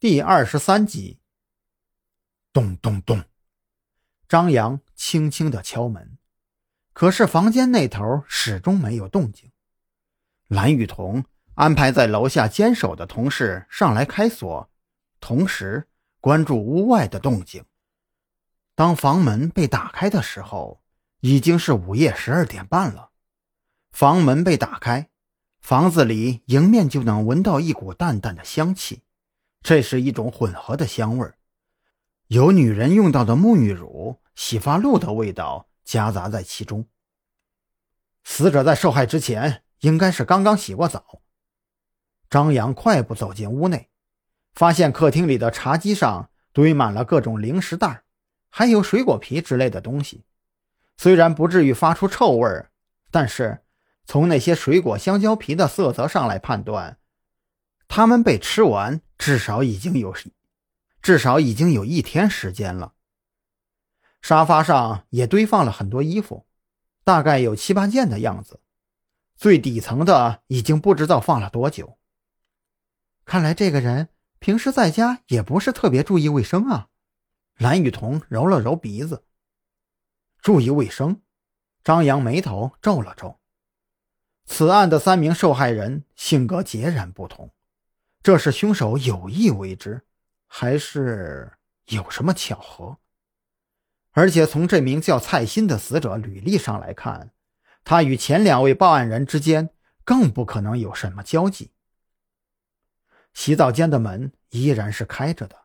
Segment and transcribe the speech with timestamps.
[0.00, 1.18] 第二十三集，
[2.52, 3.24] 咚咚咚，
[4.28, 6.18] 张扬轻轻的敲门，
[6.92, 9.50] 可是房间那头始终没有动静。
[10.46, 11.24] 蓝雨桐
[11.54, 14.70] 安排在楼下坚守的同事上来开锁，
[15.18, 15.88] 同时
[16.20, 17.64] 关注屋外的动静。
[18.76, 20.80] 当房门被打开的时候，
[21.22, 23.10] 已经是午夜十二点半了。
[23.90, 25.10] 房门被打开，
[25.58, 29.02] 房子里迎面就能闻到一股淡淡的香气。
[29.68, 31.30] 这是一种混合的香味
[32.28, 36.86] 有女人用到的沐浴乳、洗发露的味道夹杂在其中。
[38.24, 41.20] 死者在受害之前应该是刚刚洗过澡。
[42.30, 43.90] 张扬快步走进屋内，
[44.54, 48.04] 发现客厅里的茶几上堆满了各种零食袋，
[48.48, 50.24] 还有水果皮之类的东西。
[50.96, 52.48] 虽然不至于发出臭味
[53.10, 53.58] 但是
[54.06, 56.96] 从那些水果香蕉皮的色泽上来判断，
[57.88, 59.00] 他们被吃完。
[59.18, 60.14] 至少已经有，
[61.02, 62.94] 至少已经有一天时间了。
[64.22, 66.46] 沙发上也堆放了很多衣服，
[67.02, 68.60] 大概有七八件的样子。
[69.34, 71.98] 最底层的已经不知道放了多久。
[73.24, 74.08] 看来这个人
[74.38, 76.88] 平时在家也不是特别注意卫生啊。
[77.56, 79.24] 蓝雨桐揉了揉鼻子，
[80.40, 81.22] 注意卫生。
[81.82, 83.40] 张扬眉头皱了皱。
[84.46, 87.52] 此案的三名受害人性格截然不同。
[88.22, 90.02] 这是凶手有意为之，
[90.46, 91.52] 还是
[91.86, 92.98] 有什么巧合？
[94.12, 97.32] 而且从这名叫蔡鑫的死者履历上来看，
[97.84, 99.70] 他与前两位报案人之间
[100.04, 101.70] 更不可能有什么交集。
[103.32, 105.56] 洗澡间的门依然是开着的，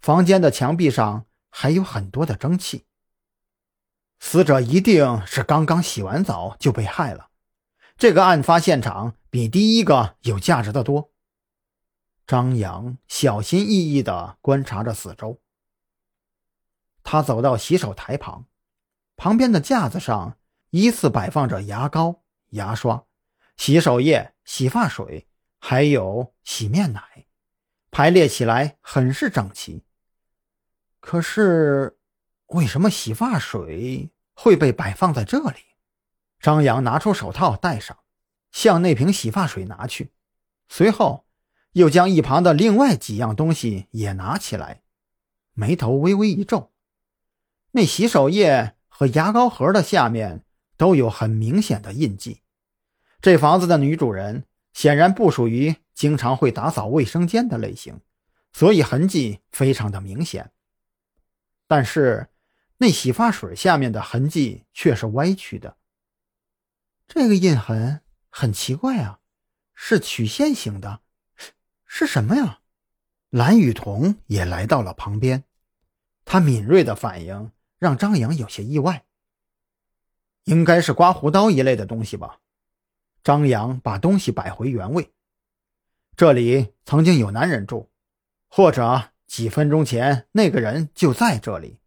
[0.00, 2.86] 房间的墙壁上还有很多的蒸汽。
[4.18, 7.28] 死者一定是刚刚洗完澡就被害了。
[7.98, 11.12] 这个案发现场比第一个有价值的多。
[12.26, 15.40] 张扬小心翼翼地观察着四周。
[17.02, 18.46] 他走到洗手台旁，
[19.14, 20.38] 旁边的架子上
[20.70, 23.04] 依次摆放着牙膏、牙刷、
[23.58, 27.26] 洗手液、洗发水，还有洗面奶，
[27.90, 29.84] 排列起来很是整齐。
[31.00, 31.98] 可是，
[32.46, 35.58] 为什么洗发水会被摆放在这里？
[36.40, 37.98] 张扬拿出手套戴上，
[38.50, 40.14] 向那瓶洗发水拿去，
[40.70, 41.23] 随后。
[41.74, 44.82] 又将一旁的另外几样东西也拿起来，
[45.52, 46.72] 眉头微微一皱。
[47.72, 50.44] 那洗手液和牙膏盒的下面
[50.76, 52.42] 都有很明显的印记。
[53.20, 58.00] 这房子的女主人显然不属于经常会打扫卫生间的类型，
[58.52, 60.52] 所以痕迹非常的明显。
[61.66, 62.28] 但是
[62.76, 65.76] 那洗发水下面的痕迹却是歪曲的。
[67.08, 69.18] 这个印痕很奇怪啊，
[69.74, 71.00] 是曲线型的。
[71.96, 72.58] 是什么呀？
[73.30, 75.44] 蓝雨桐也来到了旁边，
[76.24, 79.04] 他敏锐的反应让张扬有些意外。
[80.42, 82.40] 应该是刮胡刀一类的东西吧。
[83.22, 85.12] 张扬把东西摆回原位。
[86.16, 87.88] 这里曾经有男人住，
[88.48, 91.78] 或者几分钟前那个人就在这里。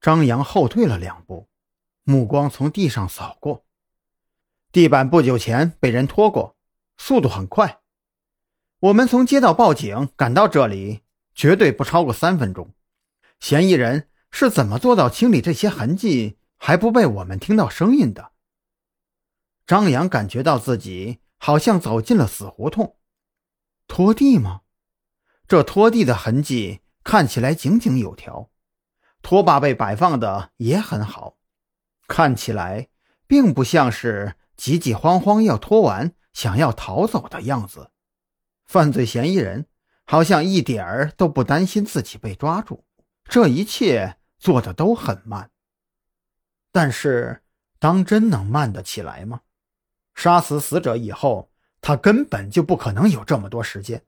[0.00, 1.50] 张扬后退了两步，
[2.02, 3.66] 目光从地上扫过，
[4.72, 6.56] 地板不久前被人拖过，
[6.96, 7.79] 速度很快。
[8.80, 11.02] 我们从接到报警赶到这里，
[11.34, 12.72] 绝对不超过三分钟。
[13.38, 18.32] 嫌疑人是怎么做到清理这些痕迹还不被我们听到声音的？
[19.66, 22.96] 张扬感觉到自己好像走进了死胡同。
[23.86, 24.62] 拖地吗？
[25.46, 28.48] 这拖地的痕迹看起来井井有条，
[29.20, 31.36] 拖把被摆放的也很好，
[32.06, 32.88] 看起来
[33.26, 37.90] 并不像是急急慌慌要拖完想要逃走的样子。
[38.70, 39.66] 犯罪嫌疑人
[40.06, 42.84] 好像一点儿都不担心自己被抓住，
[43.24, 45.50] 这一切做的都很慢。
[46.70, 47.42] 但是，
[47.80, 49.40] 当真能慢得起来吗？
[50.14, 54.04] 杀死死者以后，他根本就不可能有这么多时间。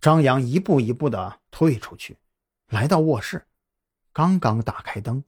[0.00, 2.18] 张扬一步一步的退出去，
[2.68, 3.48] 来到卧室，
[4.12, 5.24] 刚刚打开灯，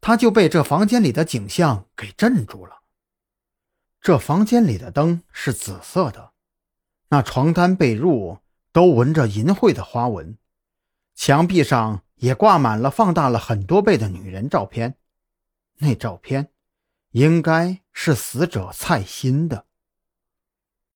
[0.00, 2.80] 他就被这房间里的景象给镇住了。
[4.00, 6.32] 这房间里的灯是紫色的。
[7.10, 8.40] 那床单被褥
[8.72, 10.36] 都纹着淫秽的花纹，
[11.14, 14.96] 墙壁上也挂满了放大了很多倍的女人照片。
[15.78, 16.50] 那照片
[17.12, 19.67] 应该是死者蔡鑫的。